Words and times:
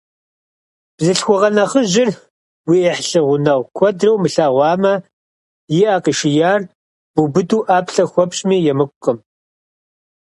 Бзылъхугъэ 0.97 1.49
нэхъыжьыр 1.55 2.09
уи 2.69 2.77
ӏыхьлы 2.83 3.19
гъунэгъу 3.27 3.69
куэдрэ 3.77 4.09
умылъэгъуамэ, 4.13 4.93
и 5.79 5.83
ӏэ 5.87 5.97
къишияр 6.03 6.61
бубыду 7.13 7.59
ӏэплӏэ 7.67 8.03
хуэпщӏми 8.11 8.57
емыкӏукъым. 8.71 9.17